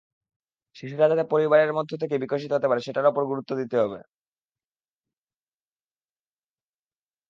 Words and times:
শিশুরা 0.75 1.05
যাতে 1.11 1.25
পরিবারের 1.31 1.71
মধ্যে 1.77 1.95
থেকে 2.01 2.15
বিকশিত 2.23 2.51
হতে 2.53 2.67
পারে, 2.69 2.81
সেটার 2.83 3.09
ওপর 3.11 3.23
গুরুত্ব 3.25 3.51
দিতে 3.61 3.75
হবে। 3.77 3.99